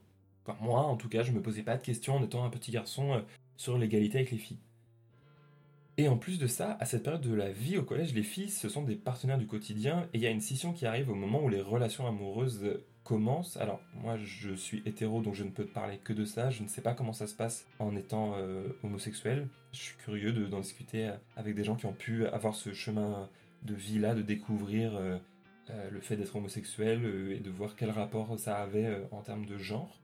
Moi, 0.59 0.81
en 0.81 0.97
tout 0.97 1.09
cas, 1.09 1.23
je 1.23 1.31
me 1.31 1.41
posais 1.41 1.63
pas 1.63 1.77
de 1.77 1.83
questions 1.83 2.15
en 2.15 2.23
étant 2.23 2.43
un 2.43 2.49
petit 2.49 2.71
garçon 2.71 3.13
euh, 3.13 3.21
sur 3.57 3.77
l'égalité 3.77 4.17
avec 4.17 4.31
les 4.31 4.37
filles. 4.37 4.59
Et 5.97 6.07
en 6.07 6.17
plus 6.17 6.39
de 6.39 6.47
ça, 6.47 6.77
à 6.79 6.85
cette 6.85 7.03
période 7.03 7.21
de 7.21 7.33
la 7.33 7.51
vie 7.51 7.77
au 7.77 7.83
collège, 7.83 8.13
les 8.13 8.23
filles, 8.23 8.49
ce 8.49 8.69
sont 8.69 8.81
des 8.81 8.95
partenaires 8.95 9.37
du 9.37 9.45
quotidien, 9.45 10.07
et 10.13 10.17
il 10.17 10.21
y 10.21 10.27
a 10.27 10.31
une 10.31 10.41
scission 10.41 10.73
qui 10.73 10.85
arrive 10.85 11.09
au 11.09 11.15
moment 11.15 11.43
où 11.43 11.49
les 11.49 11.61
relations 11.61 12.07
amoureuses 12.07 12.79
commencent. 13.03 13.57
Alors, 13.57 13.81
moi, 13.93 14.17
je 14.17 14.53
suis 14.53 14.81
hétéro, 14.85 15.21
donc 15.21 15.35
je 15.35 15.43
ne 15.43 15.49
peux 15.49 15.65
te 15.65 15.73
parler 15.73 15.99
que 16.03 16.13
de 16.13 16.25
ça. 16.25 16.49
Je 16.49 16.63
ne 16.63 16.67
sais 16.67 16.81
pas 16.81 16.93
comment 16.93 17.13
ça 17.13 17.27
se 17.27 17.35
passe 17.35 17.67
en 17.79 17.95
étant 17.95 18.35
euh, 18.37 18.67
homosexuel. 18.83 19.47
Je 19.73 19.79
suis 19.79 19.97
curieux 19.97 20.31
d'en 20.31 20.59
discuter 20.59 21.09
euh, 21.09 21.15
avec 21.35 21.55
des 21.55 21.63
gens 21.63 21.75
qui 21.75 21.85
ont 21.85 21.93
pu 21.93 22.25
avoir 22.27 22.55
ce 22.55 22.73
chemin 22.73 23.29
de 23.63 23.73
vie-là, 23.73 24.15
de 24.15 24.21
découvrir 24.21 24.95
euh, 24.95 25.17
le 25.89 26.01
fait 26.01 26.17
d'être 26.17 26.35
homosexuel 26.35 27.05
et 27.31 27.39
de 27.39 27.49
voir 27.49 27.75
quel 27.75 27.91
rapport 27.91 28.37
ça 28.39 28.57
avait 28.57 29.07
en 29.11 29.21
termes 29.21 29.45
de 29.45 29.57
genre 29.57 30.01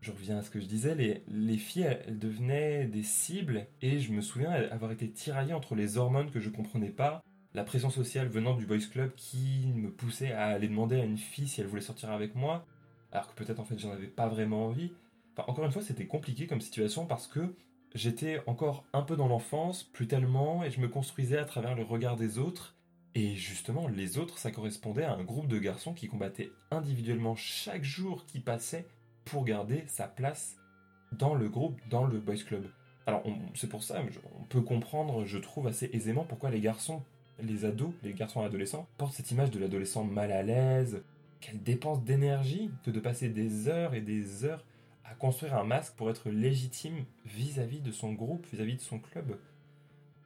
je 0.00 0.12
reviens 0.12 0.38
à 0.38 0.42
ce 0.42 0.50
que 0.50 0.60
je 0.60 0.66
disais, 0.66 0.94
les, 0.94 1.24
les 1.28 1.56
filles, 1.56 1.96
elles, 2.06 2.18
devenaient 2.18 2.86
des 2.86 3.02
cibles, 3.02 3.66
et 3.82 3.98
je 3.98 4.12
me 4.12 4.20
souviens 4.20 4.50
avoir 4.70 4.92
été 4.92 5.10
tiraillé 5.10 5.52
entre 5.52 5.74
les 5.74 5.98
hormones 5.98 6.30
que 6.30 6.40
je 6.40 6.50
comprenais 6.50 6.90
pas, 6.90 7.22
la 7.54 7.64
pression 7.64 7.90
sociale 7.90 8.28
venant 8.28 8.54
du 8.54 8.66
boys 8.66 8.78
club 8.90 9.12
qui 9.16 9.72
me 9.74 9.90
poussait 9.90 10.32
à 10.32 10.46
aller 10.46 10.68
demander 10.68 11.00
à 11.00 11.04
une 11.04 11.18
fille 11.18 11.48
si 11.48 11.60
elle 11.60 11.66
voulait 11.66 11.82
sortir 11.82 12.10
avec 12.10 12.34
moi, 12.34 12.66
alors 13.10 13.34
que 13.34 13.42
peut-être 13.42 13.58
en 13.58 13.64
fait 13.64 13.78
j'en 13.78 13.90
avais 13.90 14.06
pas 14.06 14.28
vraiment 14.28 14.66
envie. 14.66 14.92
Enfin, 15.32 15.50
encore 15.50 15.64
une 15.64 15.72
fois, 15.72 15.82
c'était 15.82 16.06
compliqué 16.06 16.46
comme 16.46 16.60
situation 16.60 17.06
parce 17.06 17.26
que 17.26 17.54
j'étais 17.94 18.40
encore 18.46 18.84
un 18.92 19.02
peu 19.02 19.16
dans 19.16 19.28
l'enfance, 19.28 19.82
plus 19.82 20.06
tellement, 20.06 20.62
et 20.62 20.70
je 20.70 20.80
me 20.80 20.88
construisais 20.88 21.38
à 21.38 21.44
travers 21.44 21.74
le 21.74 21.82
regard 21.82 22.16
des 22.16 22.38
autres. 22.38 22.76
Et 23.18 23.34
justement, 23.34 23.88
les 23.88 24.16
autres, 24.16 24.38
ça 24.38 24.52
correspondait 24.52 25.02
à 25.02 25.12
un 25.12 25.24
groupe 25.24 25.48
de 25.48 25.58
garçons 25.58 25.92
qui 25.92 26.06
combattaient 26.06 26.52
individuellement 26.70 27.34
chaque 27.34 27.82
jour 27.82 28.24
qui 28.26 28.38
passait 28.38 28.86
pour 29.24 29.44
garder 29.44 29.82
sa 29.88 30.06
place 30.06 30.56
dans 31.10 31.34
le 31.34 31.48
groupe, 31.48 31.80
dans 31.90 32.06
le 32.06 32.20
boys 32.20 32.36
club. 32.36 32.70
Alors 33.06 33.24
c'est 33.56 33.68
pour 33.68 33.82
ça, 33.82 34.00
on 34.38 34.44
peut 34.44 34.60
comprendre, 34.60 35.24
je 35.24 35.38
trouve 35.38 35.66
assez 35.66 35.90
aisément 35.92 36.22
pourquoi 36.22 36.50
les 36.50 36.60
garçons, 36.60 37.02
les 37.42 37.64
ados, 37.64 37.90
les 38.04 38.12
garçons 38.12 38.40
adolescents 38.40 38.86
portent 38.98 39.14
cette 39.14 39.32
image 39.32 39.50
de 39.50 39.58
l'adolescent 39.58 40.04
mal 40.04 40.30
à 40.30 40.44
l'aise, 40.44 41.02
quelle 41.40 41.60
dépense 41.60 42.04
d'énergie 42.04 42.70
que 42.84 42.92
de 42.92 43.00
passer 43.00 43.30
des 43.30 43.66
heures 43.66 43.94
et 43.94 44.00
des 44.00 44.44
heures 44.44 44.64
à 45.04 45.14
construire 45.14 45.56
un 45.56 45.64
masque 45.64 45.94
pour 45.96 46.08
être 46.08 46.30
légitime 46.30 47.04
vis-à-vis 47.26 47.80
de 47.80 47.90
son 47.90 48.12
groupe, 48.12 48.46
vis-à-vis 48.52 48.76
de 48.76 48.80
son 48.80 49.00
club. 49.00 49.40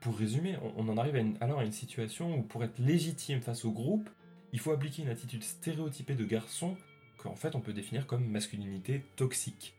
Pour 0.03 0.19
résumer, 0.19 0.57
on, 0.77 0.89
en 0.89 0.99
arrive 0.99 1.37
alors 1.41 1.61
à 1.61 1.65
une 1.65 1.71
situation 1.71 2.37
où 2.37 2.43
pour 2.43 2.65
être 2.65 2.81
légitime 2.81 3.41
face 3.41 3.65
au 3.65 3.71
groupe, 3.71 4.11
il 4.53 4.59
faut 4.59 4.73
appliquer 4.73 5.03
une 5.03 5.09
attitude 5.09 5.45
stéréotypée 5.45 6.17
de 6.17 6.25
garçon 6.25 6.77
qu'en 7.19 7.37
fait 7.37 7.55
on 7.55 7.61
peut 7.61 7.73
définir 7.73 8.09
comme 8.09 8.27
masculinité 8.27 9.05
toxique, 9.15 9.77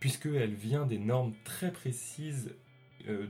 puisqu'elle 0.00 0.54
vient 0.54 0.86
des 0.86 0.98
normes 0.98 1.34
très 1.44 1.70
précises 1.70 2.54
euh, 3.08 3.26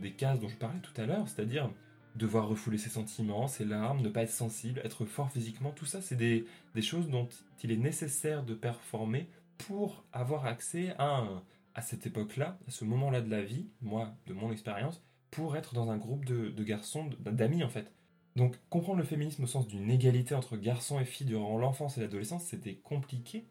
des 0.00 0.12
cases 0.12 0.40
dont 0.40 0.48
je 0.48 0.56
parlais 0.56 0.80
tout 0.80 0.98
à 0.98 1.04
l'heure, 1.04 1.28
c'est-à-dire 1.28 1.70
devoir 2.16 2.48
refouler 2.48 2.78
ses 2.78 2.88
sentiments, 2.88 3.46
ses 3.46 3.66
larmes, 3.66 4.00
ne 4.00 4.08
pas 4.08 4.22
être 4.22 4.30
sensible, 4.30 4.80
être 4.84 5.04
fort 5.04 5.30
physiquement, 5.30 5.72
tout 5.72 5.86
ça 5.86 6.00
c'est 6.00 6.16
des, 6.16 6.46
choses 6.80 7.10
dont 7.10 7.28
il 7.62 7.70
est 7.70 7.76
nécessaire 7.76 8.44
de 8.44 8.54
performer 8.54 9.28
pour 9.58 10.04
avoir 10.14 10.46
accès 10.46 10.94
à, 10.98 11.28
à 11.74 11.82
cette 11.82 12.06
époque-là, 12.06 12.58
à 12.66 12.70
ce 12.70 12.86
moment-là 12.86 13.20
de 13.20 13.30
la 13.30 13.42
vie, 13.42 13.66
moi, 13.82 14.14
de 14.26 14.32
mon 14.32 14.50
expérience, 14.50 15.02
pour 15.32 15.56
être 15.56 15.74
dans 15.74 15.90
un 15.90 15.96
groupe 15.96 16.26
de, 16.26 16.62
garçons, 16.62 17.10
d'amis 17.18 17.64
en 17.64 17.68
fait. 17.68 17.90
Donc 18.36 18.56
comprendre 18.68 18.98
le 18.98 19.04
féminisme 19.04 19.42
au 19.42 19.46
sens 19.46 19.66
d'une 19.66 19.90
égalité 19.90 20.34
entre 20.34 20.56
garçons 20.56 21.00
et 21.00 21.04
filles 21.04 21.26
durant 21.26 21.58
l'enfance 21.58 21.98
et 21.98 22.02
l'adolescence, 22.02 22.44
c'était 22.44 22.76
compliqué, 22.76 23.46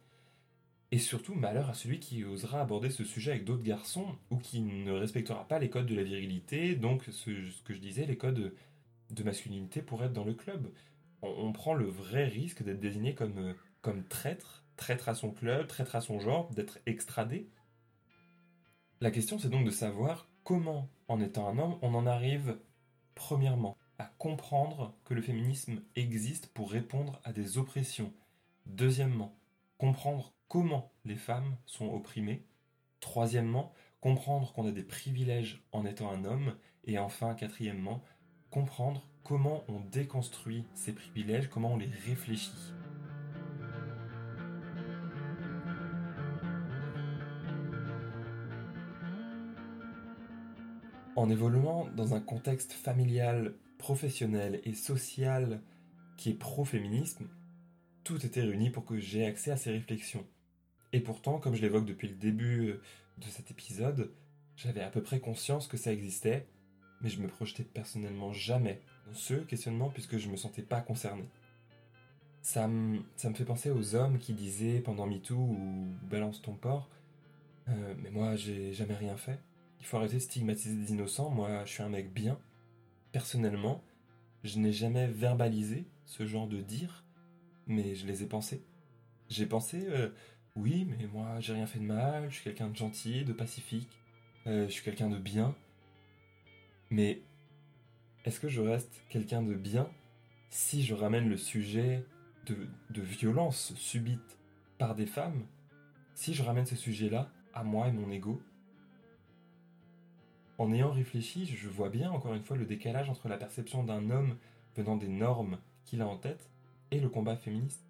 Et 0.92 1.00
surtout, 1.00 1.34
malheur 1.34 1.70
à 1.70 1.74
celui 1.74 2.00
qui 2.00 2.24
osera 2.24 2.62
aborder 2.62 2.90
ce 2.92 3.04
sujet 3.04 3.32
avec 3.32 3.46
d'autres 3.46 3.64
garçons 3.64 4.16
ou 4.30 4.38
qui 4.38 4.62
ne 4.62 4.92
respectera 4.92 5.48
pas 5.48 5.58
les 5.58 5.70
codes 5.70 5.88
de 5.88 5.96
la 5.96 6.04
virilité, 6.04 6.76
donc 6.76 7.04
ce, 7.12 7.32
que 7.64 7.74
je 7.74 7.80
disais, 7.80 8.06
les 8.06 8.18
codes 8.18 8.54
de 9.10 9.24
masculinité 9.24 9.82
pour 9.82 10.04
être 10.04 10.14
dans 10.14 10.24
le 10.24 10.36
club. 10.36 10.72
On, 11.24 11.52
prend 11.52 11.74
le 11.74 11.86
vrai 11.86 12.26
risque 12.26 12.64
d'être 12.64 12.80
désigné 12.80 13.16
comme, 13.16 13.56
comme 13.82 14.04
traître, 14.08 14.66
traître 14.76 15.10
à 15.10 15.16
son 15.16 15.32
club, 15.32 15.68
traître 15.68 15.96
à 15.96 16.02
son 16.02 16.20
genre, 16.20 16.50
d'être 16.52 16.80
extradé. 16.86 17.50
La 19.02 19.12
question 19.12 19.40
c'est 19.40 19.50
donc 19.50 19.66
de 19.66 19.72
savoir 19.72 20.31
comment, 20.44 20.90
en 21.08 21.20
étant 21.22 21.48
un 21.48 21.58
homme, 21.58 21.78
on 21.82 21.94
en 21.94 22.08
arrive, 22.08 22.58
premièrement, 23.16 23.78
à 23.98 24.06
comprendre 24.18 24.96
que 25.06 25.14
le 25.14 25.22
féminisme 25.22 25.82
existe 25.96 26.48
pour 26.48 26.72
répondre 26.72 27.22
à 27.24 27.34
des 27.34 27.58
oppressions. 27.58 28.14
Deuxièmement, 28.66 29.36
comprendre 29.78 30.34
comment 30.48 30.92
les 31.06 31.16
femmes 31.16 31.56
sont 31.66 31.94
opprimées. 31.94 32.46
Troisièmement, 33.00 33.74
comprendre 34.00 34.54
qu'on 34.54 34.68
a 34.68 34.72
des 34.72 34.84
privilèges 34.84 35.64
en 35.72 35.86
étant 35.86 36.12
un 36.12 36.26
homme. 36.26 36.56
Et 36.86 36.98
enfin, 36.98 37.36
quatrièmement, 37.36 38.04
comprendre 38.50 39.08
comment 39.24 39.64
on 39.68 39.80
déconstruit 39.80 40.66
ces 40.74 40.94
privilèges, 40.94 41.50
comment 41.50 41.74
on 41.74 41.78
les 41.78 41.90
réfléchit. 42.08 42.74
En 51.18 51.30
évoluant 51.30 51.90
dans 51.98 52.14
un 52.14 52.22
contexte 52.22 52.72
familial, 52.72 53.54
professionnel 53.78 54.62
et 54.64 54.74
social 54.74 55.60
qui 56.16 56.30
est 56.30 56.34
pro-féminisme, 56.34 57.28
tout 58.06 58.26
était 58.26 58.42
réuni 58.42 58.70
pour 58.70 58.86
que 58.86 58.98
j'ai 58.98 59.26
accès 59.26 59.52
à 59.52 59.58
ces 59.58 59.72
réflexions. 59.72 60.26
Et 60.94 61.02
pourtant, 61.02 61.38
comme 61.38 61.56
je 61.56 61.62
l'évoque 61.62 61.86
depuis 61.86 62.08
le 62.08 62.16
début 62.16 62.70
euh, 62.70 62.82
de 63.18 63.26
cet 63.26 63.52
épisode, 63.52 64.12
j'avais 64.56 64.82
à 64.82 64.90
peu 64.90 65.02
près 65.02 65.20
conscience 65.20 65.68
que 65.68 65.78
ça 65.78 65.92
existait, 65.92 66.48
mais 67.02 67.10
je 67.10 67.22
me 67.22 67.28
projetais 67.28 67.64
personnellement 67.64 68.32
jamais 68.32 68.82
dans 69.06 69.14
ce 69.14 69.34
questionnement 69.34 69.90
puisque 69.90 70.18
je 70.18 70.30
me 70.30 70.38
sentais 70.38 70.62
pas 70.62 70.80
concerné. 70.80 71.26
Ça 72.42 72.68
me, 72.70 73.00
ça 73.18 73.30
me 73.30 73.36
fait 73.36 73.46
penser 73.46 73.70
aux 73.70 73.96
hommes 73.96 74.18
qui 74.18 74.34
disaient 74.34 74.80
pendant 74.80 75.08
MeToo 75.08 75.36
ou 75.36 75.88
Balance 76.10 76.42
ton 76.42 76.54
porc, 76.54 76.90
euh, 77.68 77.94
mais 78.02 78.12
moi 78.12 78.38
j'ai 78.38 78.74
jamais 78.74 78.96
rien 78.96 79.18
fait. 79.18 79.40
Il 79.82 79.86
faut 79.88 79.98
arrêter 79.98 80.14
de 80.14 80.20
stigmatiser 80.20 80.76
des 80.76 80.92
innocents, 80.92 81.32
moi 81.32 81.66
je 81.66 81.72
suis 81.72 81.84
un 81.84 81.90
mec 81.90 82.14
bien. 82.14 82.40
Personnellement, 83.12 83.84
je 84.44 84.60
n'ai 84.60 84.72
jamais 84.72 85.08
verbalisé 85.08 85.86
ce 86.06 86.28
genre 86.28 86.48
de 86.48 86.62
dire, 86.62 87.04
mais 87.66 87.96
je 87.96 88.06
les 88.06 88.22
ai 88.22 88.28
pensés. 88.28 88.64
J'ai 89.28 89.48
pensé, 89.48 89.88
euh, 89.90 90.10
oui, 90.56 90.86
mais 90.86 91.08
moi 91.08 91.40
j'ai 91.40 91.54
rien 91.54 91.66
fait 91.66 91.80
de 91.80 91.86
mal, 91.86 92.30
je 92.30 92.36
suis 92.36 92.44
quelqu'un 92.44 92.70
de 92.70 92.76
gentil, 92.76 93.26
de 93.26 93.34
pacifique, 93.34 93.90
euh, 94.46 94.68
je 94.68 94.72
suis 94.72 94.84
quelqu'un 94.84 95.10
de 95.10 95.18
bien. 95.18 95.56
Mais 96.92 97.24
est-ce 98.24 98.40
que 98.40 98.50
je 98.50 98.62
reste 98.62 99.04
quelqu'un 99.10 99.42
de 99.42 99.56
bien 99.56 99.90
si 100.52 100.84
je 100.84 100.94
ramène 100.94 101.28
le 101.28 101.38
sujet 101.38 102.06
de, 102.46 102.68
de 102.92 103.02
violence 103.02 103.74
subite 103.76 104.38
par 104.78 104.94
des 104.94 105.08
femmes? 105.08 105.48
Si 106.14 106.36
je 106.36 106.44
ramène 106.44 106.68
ce 106.68 106.76
sujet-là 106.76 107.32
à 107.56 107.64
moi 107.64 107.88
et 107.88 107.92
mon 107.92 108.12
ego? 108.12 108.44
En 110.62 110.72
ayant 110.72 110.92
réfléchi, 110.92 111.48
je 111.48 111.68
vois 111.68 111.90
bien 111.90 112.12
encore 112.12 112.36
une 112.36 112.44
fois 112.44 112.56
le 112.56 112.68
décalage 112.68 113.10
entre 113.10 113.28
la 113.28 113.38
perception 113.38 113.84
d'un 113.84 114.12
homme 114.12 114.38
venant 114.76 114.96
des 114.96 115.08
normes 115.08 115.58
qu'il 115.86 116.04
a 116.04 116.08
en 116.08 116.18
tête 116.18 116.52
et 116.92 117.00
le 117.00 117.10
combat 117.10 117.36
féministe. 117.36 117.84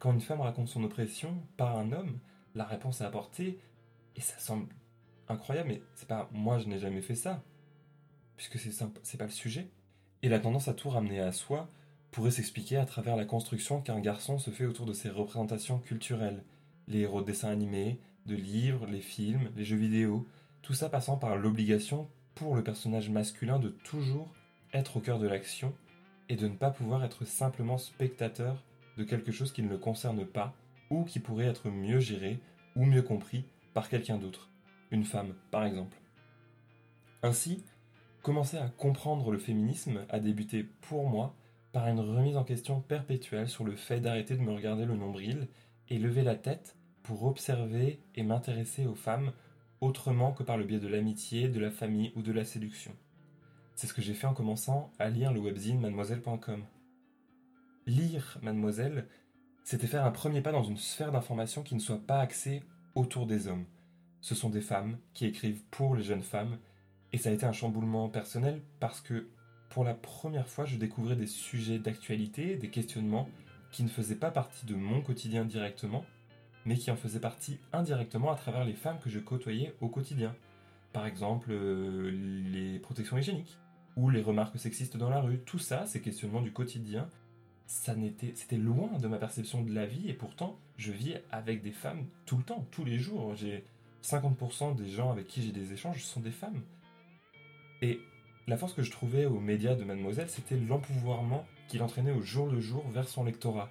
Quand 0.00 0.12
une 0.12 0.20
femme 0.20 0.40
raconte 0.40 0.66
son 0.66 0.82
oppression 0.82 1.40
par 1.56 1.78
un 1.78 1.92
homme, 1.92 2.18
la 2.56 2.64
réponse 2.64 3.02
est 3.02 3.04
apportée, 3.04 3.60
et 4.16 4.20
ça 4.20 4.36
semble 4.40 4.66
incroyable, 5.28 5.68
mais 5.68 5.82
c'est 5.94 6.08
pas 6.08 6.28
moi 6.32 6.58
je 6.58 6.66
n'ai 6.66 6.80
jamais 6.80 7.02
fait 7.02 7.14
ça, 7.14 7.40
puisque 8.36 8.58
c'est 8.58 8.72
c'est 9.04 9.18
pas 9.18 9.26
le 9.26 9.30
sujet. 9.30 9.68
Et 10.22 10.28
la 10.28 10.40
tendance 10.40 10.66
à 10.66 10.74
tout 10.74 10.90
ramener 10.90 11.20
à 11.20 11.30
soi 11.30 11.68
pourrait 12.10 12.32
s'expliquer 12.32 12.78
à 12.78 12.84
travers 12.84 13.14
la 13.14 13.26
construction 13.26 13.80
qu'un 13.80 14.00
garçon 14.00 14.40
se 14.40 14.50
fait 14.50 14.66
autour 14.66 14.86
de 14.86 14.92
ses 14.92 15.08
représentations 15.08 15.78
culturelles, 15.78 16.42
les 16.88 17.02
héros 17.02 17.20
de 17.20 17.26
dessins 17.26 17.50
animés, 17.50 18.00
de 18.26 18.34
livres, 18.34 18.88
les 18.88 19.02
films, 19.02 19.52
les 19.54 19.64
jeux 19.64 19.76
vidéo, 19.76 20.26
tout 20.62 20.74
ça 20.74 20.88
passant 20.88 21.16
par 21.16 21.36
l'obligation 21.36 22.08
pour 22.34 22.54
le 22.54 22.62
personnage 22.62 23.10
masculin 23.10 23.58
de 23.58 23.68
toujours 23.68 24.32
être 24.72 24.98
au 24.98 25.00
cœur 25.00 25.18
de 25.18 25.26
l'action 25.26 25.74
et 26.28 26.36
de 26.36 26.46
ne 26.46 26.56
pas 26.56 26.70
pouvoir 26.70 27.04
être 27.04 27.24
simplement 27.24 27.78
spectateur 27.78 28.62
de 28.96 29.04
quelque 29.04 29.32
chose 29.32 29.52
qui 29.52 29.62
ne 29.62 29.68
le 29.68 29.78
concerne 29.78 30.26
pas 30.26 30.54
ou 30.90 31.04
qui 31.04 31.20
pourrait 31.20 31.46
être 31.46 31.68
mieux 31.68 32.00
géré 32.00 32.38
ou 32.76 32.84
mieux 32.84 33.02
compris 33.02 33.44
par 33.74 33.88
quelqu'un 33.88 34.18
d'autre, 34.18 34.50
une 34.90 35.04
femme 35.04 35.34
par 35.50 35.64
exemple. 35.64 35.96
Ainsi, 37.22 37.64
commencer 38.22 38.56
à 38.56 38.68
comprendre 38.68 39.30
le 39.30 39.38
féminisme 39.38 40.04
a 40.08 40.20
débuté 40.20 40.64
pour 40.64 41.08
moi 41.08 41.34
par 41.72 41.88
une 41.88 42.00
remise 42.00 42.36
en 42.36 42.44
question 42.44 42.80
perpétuelle 42.80 43.48
sur 43.48 43.64
le 43.64 43.76
fait 43.76 44.00
d'arrêter 44.00 44.36
de 44.36 44.42
me 44.42 44.52
regarder 44.52 44.84
le 44.84 44.96
nombril 44.96 45.48
et 45.88 45.98
lever 45.98 46.22
la 46.22 46.34
tête 46.34 46.76
pour 47.02 47.24
observer 47.24 48.00
et 48.14 48.22
m'intéresser 48.22 48.86
aux 48.86 48.94
femmes 48.94 49.32
autrement 49.80 50.32
que 50.32 50.42
par 50.42 50.56
le 50.56 50.64
biais 50.64 50.80
de 50.80 50.88
l'amitié, 50.88 51.48
de 51.48 51.60
la 51.60 51.70
famille 51.70 52.12
ou 52.16 52.22
de 52.22 52.32
la 52.32 52.44
séduction. 52.44 52.92
C'est 53.74 53.86
ce 53.86 53.94
que 53.94 54.02
j'ai 54.02 54.14
fait 54.14 54.26
en 54.26 54.34
commençant 54.34 54.90
à 54.98 55.08
lire 55.08 55.32
le 55.32 55.40
webzine 55.40 55.80
mademoiselle.com 55.80 56.64
lire 57.88 58.38
Mademoiselle, 58.42 59.08
c'était 59.64 59.86
faire 59.86 60.04
un 60.04 60.10
premier 60.10 60.42
pas 60.42 60.52
dans 60.52 60.62
une 60.62 60.76
sphère 60.76 61.10
d'information 61.10 61.62
qui 61.62 61.74
ne 61.74 61.80
soit 61.80 62.06
pas 62.06 62.20
axée 62.20 62.62
autour 62.94 63.26
des 63.26 63.48
hommes. 63.48 63.64
Ce 64.20 64.34
sont 64.34 64.50
des 64.50 64.60
femmes 64.60 64.98
qui 65.14 65.26
écrivent 65.26 65.62
pour 65.70 65.96
les 65.96 66.02
jeunes 66.02 66.22
femmes, 66.22 66.58
et 67.12 67.18
ça 67.18 67.30
a 67.30 67.32
été 67.32 67.46
un 67.46 67.52
chamboulement 67.52 68.08
personnel 68.08 68.60
parce 68.78 69.00
que 69.00 69.28
pour 69.70 69.84
la 69.84 69.94
première 69.94 70.48
fois, 70.48 70.64
je 70.64 70.76
découvrais 70.76 71.16
des 71.16 71.26
sujets 71.26 71.78
d'actualité, 71.78 72.56
des 72.56 72.70
questionnements 72.70 73.28
qui 73.70 73.82
ne 73.82 73.88
faisaient 73.88 74.16
pas 74.16 74.30
partie 74.30 74.66
de 74.66 74.74
mon 74.74 75.02
quotidien 75.02 75.44
directement, 75.44 76.04
mais 76.68 76.76
qui 76.76 76.90
en 76.90 76.96
faisaient 76.96 77.18
partie 77.18 77.58
indirectement 77.72 78.30
à 78.30 78.36
travers 78.36 78.64
les 78.64 78.74
femmes 78.74 78.98
que 79.02 79.08
je 79.08 79.18
côtoyais 79.18 79.74
au 79.80 79.88
quotidien. 79.88 80.36
Par 80.92 81.06
exemple, 81.06 81.48
euh, 81.50 82.10
les 82.10 82.78
protections 82.78 83.16
hygiéniques, 83.16 83.56
ou 83.96 84.10
les 84.10 84.20
remarques 84.20 84.58
sexistes 84.58 84.98
dans 84.98 85.08
la 85.08 85.22
rue, 85.22 85.38
tout 85.38 85.58
ça, 85.58 85.86
ces 85.86 86.02
questionnements 86.02 86.42
du 86.42 86.52
quotidien 86.52 87.08
c'était 87.68 88.56
loin 88.56 88.88
de 88.98 89.08
ma 89.08 89.18
perception 89.18 89.62
de 89.62 89.74
la 89.74 89.84
vie 89.84 90.08
et 90.08 90.14
pourtant 90.14 90.58
je 90.78 90.90
vis 90.90 91.16
avec 91.30 91.62
des 91.62 91.72
femmes 91.72 92.06
tout 92.24 92.38
le 92.38 92.42
temps, 92.42 92.66
tous 92.70 92.82
les 92.82 92.98
jours. 92.98 93.34
J'ai 93.34 93.62
50% 94.02 94.74
des 94.74 94.88
gens 94.88 95.10
avec 95.10 95.26
qui 95.26 95.42
j'ai 95.42 95.52
des 95.52 95.74
échanges 95.74 96.02
sont 96.02 96.20
des 96.20 96.30
femmes. 96.30 96.62
Et 97.82 98.00
la 98.46 98.56
force 98.56 98.72
que 98.72 98.82
je 98.82 98.90
trouvais 98.90 99.26
aux 99.26 99.38
médias 99.38 99.74
de 99.74 99.84
Mademoiselle, 99.84 100.30
c'était 100.30 100.56
l'empouvoirment 100.56 101.44
qu'il 101.68 101.82
entraînait 101.82 102.12
au 102.12 102.22
jour 102.22 102.46
le 102.46 102.58
jour 102.58 102.88
vers 102.88 103.06
son 103.06 103.24
lectorat. 103.24 103.70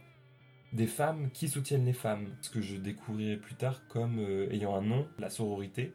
Des 0.74 0.88
femmes 0.88 1.30
qui 1.32 1.48
soutiennent 1.48 1.86
les 1.86 1.94
femmes, 1.94 2.28
ce 2.42 2.50
que 2.50 2.62
je 2.62 2.76
découvrirai 2.76 3.38
plus 3.38 3.56
tard 3.56 3.88
comme 3.88 4.20
euh, 4.20 4.52
ayant 4.52 4.76
un 4.76 4.82
nom, 4.82 5.08
la 5.18 5.30
sororité, 5.30 5.94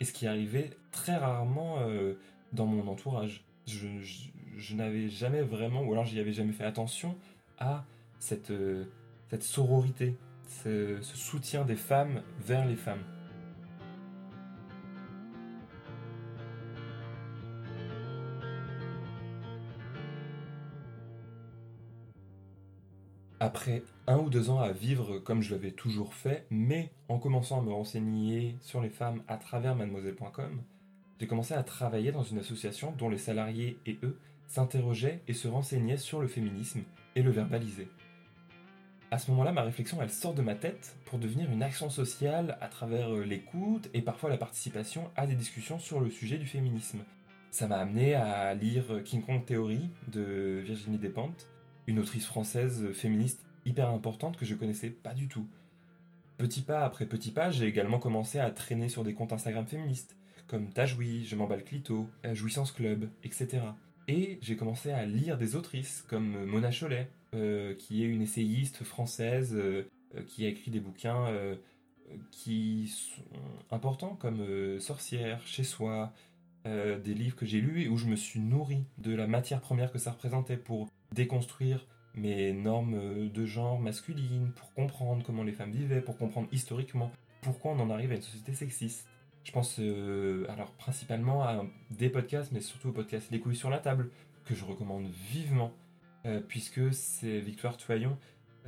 et 0.00 0.04
ce 0.04 0.12
qui 0.12 0.26
arrivait 0.26 0.70
très 0.92 1.16
rarement 1.16 1.80
euh, 1.80 2.14
dans 2.52 2.66
mon 2.66 2.86
entourage 2.86 3.44
je, 3.66 4.74
n'avais 4.74 5.08
jamais 5.08 5.42
vraiment, 5.42 5.82
ou 5.82 5.92
alors 5.92 6.04
j'y 6.04 6.18
avais 6.20 6.32
jamais 6.32 6.52
fait 6.52 6.64
attention 6.64 7.16
à 7.58 7.84
cette, 8.18 8.50
euh, 8.50 8.84
cette 9.30 9.42
sororité, 9.42 10.16
ce, 10.62 10.98
ce 11.02 11.16
soutien 11.16 11.64
des 11.64 11.76
femmes 11.76 12.22
vers 12.40 12.66
les 12.66 12.76
femmes. 12.76 13.02
Après 23.40 23.84
un 24.08 24.18
ou 24.18 24.30
deux 24.30 24.50
ans 24.50 24.58
à 24.58 24.72
vivre 24.72 25.20
comme 25.20 25.42
je 25.42 25.54
l'avais 25.54 25.70
toujours 25.70 26.12
fait, 26.12 26.44
mais 26.50 26.90
en 27.08 27.18
commençant 27.18 27.60
à 27.60 27.62
me 27.62 27.72
renseigner 27.72 28.56
sur 28.60 28.80
les 28.80 28.90
femmes 28.90 29.22
à 29.28 29.36
travers 29.36 29.76
mademoiselle.com, 29.76 30.60
j'ai 31.20 31.26
commencé 31.28 31.54
à 31.54 31.62
travailler 31.62 32.10
dans 32.10 32.24
une 32.24 32.38
association 32.38 32.92
dont 32.98 33.08
les 33.08 33.18
salariés 33.18 33.78
et 33.86 33.98
eux 34.02 34.18
s'interrogeaient 34.48 35.20
et 35.28 35.34
se 35.34 35.46
renseignaient 35.46 35.98
sur 35.98 36.20
le 36.20 36.26
féminisme 36.26 36.82
et 37.14 37.22
le 37.22 37.30
verbalisaient. 37.30 37.88
À 39.12 39.18
ce 39.18 39.30
moment-là, 39.30 39.52
ma 39.52 39.62
réflexion, 39.62 40.02
elle 40.02 40.10
sort 40.10 40.34
de 40.34 40.42
ma 40.42 40.56
tête 40.56 40.96
pour 41.06 41.20
devenir 41.20 41.50
une 41.50 41.62
action 41.62 41.90
sociale 41.90 42.58
à 42.60 42.66
travers 42.66 43.14
euh, 43.14 43.24
l'écoute 43.24 43.88
et 43.94 44.02
parfois 44.02 44.30
la 44.30 44.36
participation 44.36 45.10
à 45.16 45.26
des 45.26 45.34
discussions 45.34 45.78
sur 45.78 46.00
le 46.00 46.10
sujet 46.10 46.38
du 46.38 46.46
féminisme. 46.46 47.04
Ça 47.50 47.68
m'a 47.68 47.76
amené 47.76 48.14
à 48.14 48.52
lire 48.54 49.02
King 49.04 49.22
Kong 49.22 49.44
Theory 49.46 49.88
de 50.08 50.60
Virginie 50.62 50.98
Despentes, 50.98 51.48
une 51.88 51.98
autrice 51.98 52.24
française 52.24 52.92
féministe 52.92 53.44
hyper 53.66 53.90
importante 53.90 54.36
que 54.36 54.44
je 54.44 54.54
connaissais 54.54 54.90
pas 54.90 55.14
du 55.14 55.26
tout. 55.26 55.46
Petit 56.36 56.62
pas 56.62 56.84
après 56.84 57.06
petit 57.06 57.32
pas, 57.32 57.50
j'ai 57.50 57.66
également 57.66 57.98
commencé 57.98 58.38
à 58.38 58.50
traîner 58.52 58.88
sur 58.88 59.02
des 59.02 59.14
comptes 59.14 59.32
Instagram 59.32 59.66
féministes, 59.66 60.16
comme 60.46 60.70
T'as 60.70 60.86
joui, 60.86 61.24
Je 61.24 61.34
m'emballe 61.34 61.64
clito, 61.64 62.08
euh, 62.24 62.34
Jouissance 62.34 62.70
Club, 62.70 63.08
etc. 63.24 63.62
Et 64.06 64.38
j'ai 64.40 64.56
commencé 64.56 64.92
à 64.92 65.04
lire 65.04 65.36
des 65.36 65.56
autrices 65.56 66.04
comme 66.08 66.36
euh, 66.36 66.46
Mona 66.46 66.70
Cholet, 66.70 67.10
euh, 67.34 67.74
qui 67.74 68.04
est 68.04 68.06
une 68.06 68.22
essayiste 68.22 68.84
française 68.84 69.58
qui 70.26 70.46
a 70.46 70.48
écrit 70.48 70.70
des 70.70 70.80
bouquins 70.80 71.26
qui 72.30 72.88
sont 72.88 73.22
importants 73.70 74.16
comme 74.16 74.40
euh, 74.40 74.80
Sorcière, 74.80 75.46
Chez 75.46 75.64
soi, 75.64 76.12
euh, 76.66 76.98
des 76.98 77.14
livres 77.14 77.36
que 77.36 77.46
j'ai 77.46 77.60
lus 77.60 77.82
et 77.82 77.88
où 77.88 77.96
je 77.96 78.06
me 78.06 78.16
suis 78.16 78.40
nourri 78.40 78.84
de 78.98 79.14
la 79.14 79.26
matière 79.26 79.60
première 79.60 79.92
que 79.92 79.98
ça 79.98 80.12
représentait 80.12 80.56
pour 80.56 80.88
déconstruire 81.12 81.86
mes 82.14 82.52
normes 82.52 82.94
euh, 82.94 83.28
de 83.28 83.46
genre 83.46 83.78
masculines, 83.78 84.52
pour 84.56 84.72
comprendre 84.74 85.24
comment 85.24 85.42
les 85.42 85.52
femmes 85.52 85.72
vivaient, 85.72 86.00
pour 86.00 86.18
comprendre 86.18 86.48
historiquement 86.52 87.12
pourquoi 87.42 87.72
on 87.72 87.80
en 87.80 87.90
arrive 87.90 88.12
à 88.12 88.16
une 88.16 88.22
société 88.22 88.52
sexiste. 88.52 89.06
Je 89.44 89.52
pense 89.52 89.78
alors 90.48 90.72
principalement 90.72 91.42
à 91.42 91.64
des 91.90 92.10
podcasts, 92.10 92.52
mais 92.52 92.60
surtout 92.60 92.88
au 92.88 92.92
podcast 92.92 93.28
Les 93.30 93.40
couilles 93.40 93.56
sur 93.56 93.70
la 93.70 93.78
table, 93.78 94.10
que 94.44 94.54
je 94.54 94.62
recommande 94.64 95.06
vivement, 95.30 95.72
puisque 96.48 96.92
c'est 96.92 97.40
Victoire 97.40 97.78
Toyon 97.78 98.18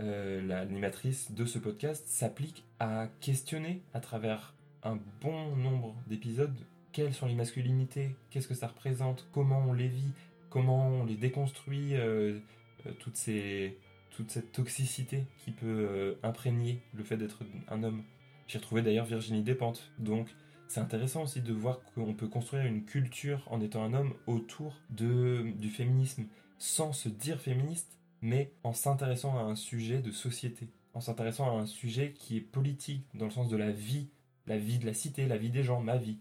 euh, 0.00 0.40
l'animatrice 0.40 1.32
de 1.32 1.44
ce 1.44 1.59
podcast, 1.59 2.06
s'applique 2.09 2.64
à 2.78 3.09
questionner 3.20 3.82
à 3.92 4.00
travers 4.00 4.54
un 4.82 4.99
bon 5.20 5.56
nombre 5.56 5.94
d'épisodes 6.06 6.56
quelles 6.92 7.12
sont 7.12 7.26
les 7.26 7.35
masculinités, 7.35 8.16
qu'est-ce 8.30 8.49
que 8.49 8.54
ça 8.54 8.68
représente, 8.68 9.28
comment 9.30 9.62
on 9.68 9.73
les 9.75 9.88
vit, 9.88 10.12
comment 10.50 10.88
on 10.88 11.04
les 11.04 11.16
déconstruit, 11.16 11.95
euh, 11.95 12.38
euh, 12.87 12.92
toute 12.99 13.16
cette 13.16 14.52
toxicité 14.52 15.25
qui 15.38 15.52
peut 15.52 16.19
imprégner 16.23 16.83
le 16.92 17.02
fait 17.04 17.16
d'être 17.16 17.42
un 17.69 17.83
homme. 17.83 18.02
J'ai 18.47 18.59
retrouvé 18.59 18.83
d'ailleurs 18.83 19.07
Virginie 19.07 19.42
Despentes, 19.42 19.90
donc 19.99 20.28
c'est 20.69 20.80
intéressant 20.80 21.23
aussi 21.23 21.40
de 21.40 21.52
voir 21.52 21.80
qu'on 21.95 22.14
peut 22.14 22.28
construire 22.28 22.64
une 22.66 22.85
culture 22.85 23.42
en 23.47 23.61
étant 23.61 23.83
un 23.83 23.95
homme 23.95 24.14
autour 24.26 24.76
du 24.90 25.71
féminisme 25.71 26.26
sans 26.59 26.92
se 26.92 27.09
dire 27.09 27.40
féministe, 27.40 27.99
mais 28.21 28.52
en 28.62 28.73
s'intéressant 28.73 29.38
à 29.38 29.42
un 29.42 29.57
sujet 29.57 29.99
de 29.99 30.12
société, 30.12 30.69
en 30.95 31.00
s'intéressant 31.00 31.57
à 31.57 31.61
un 31.61 31.66
sujet 31.66 32.12
qui 32.12 32.37
est 32.37 32.40
politique, 32.42 33.07
dans 33.14 33.25
le 33.25 33.30
sens 33.30 33.49
de 33.49 33.57
la 33.57 33.73
vie, 33.73 34.11
la 34.47 34.59
vie 34.59 34.78
de 34.78 34.87
la 34.87 34.95
cité, 34.95 35.26
la 35.26 35.38
vie 35.38 35.50
des 35.50 35.64
gens, 35.64 35.80
ma 35.80 35.97
vie. 35.97 36.19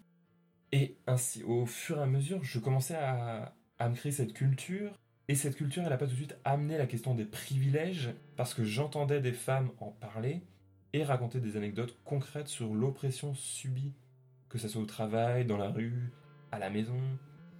Et 0.71 0.95
ainsi, 1.07 1.43
au 1.43 1.65
fur 1.65 1.99
et 1.99 2.03
à 2.03 2.05
mesure, 2.05 2.43
je 2.43 2.59
commençais 2.59 2.95
à, 2.95 3.53
me 3.87 3.95
créer 3.95 4.11
cette 4.11 4.33
culture, 4.33 4.91
et 5.29 5.35
cette 5.35 5.55
culture, 5.55 5.83
elle 5.83 5.89
n'a 5.89 5.97
pas 5.97 6.07
tout 6.07 6.13
de 6.13 6.17
suite 6.17 6.37
amené 6.43 6.77
la 6.77 6.87
question 6.87 7.15
des 7.15 7.23
privilèges, 7.23 8.09
parce 8.35 8.53
que 8.53 8.63
j'entendais 8.63 9.21
des 9.21 9.31
femmes 9.31 9.69
en 9.79 9.91
parler 9.91 10.41
et 10.91 11.03
raconter 11.03 11.39
des 11.39 11.55
anecdotes 11.55 11.95
concrètes 12.03 12.47
sur 12.47 12.73
l'oppression 12.73 13.35
subie, 13.35 13.93
que 14.49 14.57
ce 14.57 14.67
soit 14.67 14.81
au 14.81 14.85
travail, 14.85 15.45
dans 15.45 15.57
la 15.57 15.69
rue, 15.69 16.11
à 16.51 16.57
la 16.57 16.69
maison, 16.69 16.99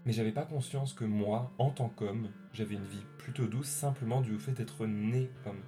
mais 0.06 0.14
j'avais 0.14 0.32
pas 0.32 0.46
conscience 0.46 0.94
que 0.94 1.06
moi, 1.06 1.54
en 1.60 1.70
tant 1.70 1.90
qu'homme, 1.90 2.30
j'avais 2.54 2.76
une 2.76 2.88
vie 2.88 3.06
plutôt 3.20 3.46
douce 3.46 3.68
simplement 3.68 4.22
dû 4.22 4.34
au 4.34 4.40
fait 4.40 4.54
d'être 4.54 4.88
né 4.88 5.30
homme. 5.46 5.62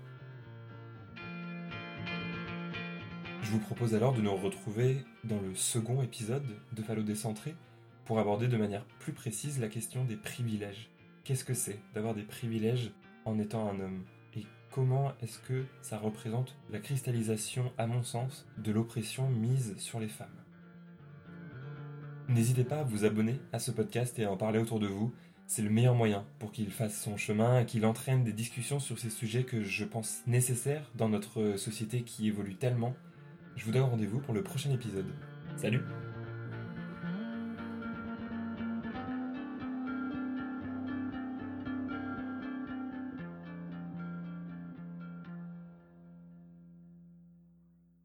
Je 3.43 3.51
vous 3.51 3.60
propose 3.60 3.93
alors 3.93 4.13
de 4.13 4.22
nous 4.22 4.36
retrouver 4.36 5.05
dans 5.24 5.39
le 5.39 5.53
second 5.53 6.01
épisode 6.01 6.48
de 6.72 6.81
Fallo 6.81 7.03
décentré 7.03 7.55
pour 8.05 8.20
aborder 8.20 8.48
de 8.48 8.58
manière 8.58 8.86
plus 9.00 9.13
précise 9.13 9.60
la 9.60 9.67
question 9.67 10.03
des 10.03 10.15
privilèges. 10.15 10.89
Qu'est-ce 11.24 11.46
que 11.46 11.53
c'est 11.53 11.79
d'avoir 11.93 12.13
des 12.13 12.24
privilèges 12.24 12.91
en 13.25 13.39
étant 13.39 13.70
un 13.70 13.79
homme? 13.79 14.03
Et 14.36 14.46
comment 14.72 15.13
est-ce 15.22 15.39
que 15.39 15.65
ça 15.81 15.98
représente 15.98 16.55
la 16.72 16.79
cristallisation, 16.79 17.72
à 17.77 17.88
mon 17.88 18.03
sens, 18.03 18.48
de 18.58 18.72
l'oppression 18.72 19.29
mise 19.29 19.75
sur 19.77 20.00
les 20.00 20.08
femmes? 20.08 20.27
N'hésitez 22.27 22.63
pas 22.63 22.79
à 22.79 22.84
vous 22.84 23.05
abonner 23.05 23.39
à 23.51 23.60
ce 23.60 23.72
podcast 23.72 24.17
et 24.17 24.25
à 24.25 24.31
en 24.31 24.38
parler 24.38 24.60
autour 24.60 24.79
de 24.79 24.88
vous. 24.88 25.13
C'est 25.48 25.62
le 25.62 25.70
meilleur 25.70 25.96
moyen 25.96 26.25
pour 26.39 26.53
qu'il 26.53 26.72
fasse 26.72 27.01
son 27.01 27.17
chemin 27.17 27.60
et 27.60 27.65
qu'il 27.65 27.86
entraîne 27.86 28.24
des 28.24 28.31
discussions 28.31 28.79
sur 28.79 29.00
ces 29.00 29.10
sujets 29.10 29.43
que 29.43 29.63
je 29.63 29.84
pense 29.84 30.22
nécessaires 30.27 30.89
dans 30.96 31.10
notre 31.10 31.58
société 31.58 32.03
qui 32.03 32.27
évolue 32.27 32.55
tellement. 32.55 32.96
Je 33.58 33.65
vous 33.65 33.71
donne 33.71 33.84
rendez-vous 33.84 34.19
pour 34.19 34.34
le 34.34 34.43
prochain 34.43 34.71
épisode. 34.71 35.13
Salut 35.58 35.82